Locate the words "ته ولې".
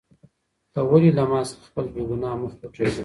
0.73-1.11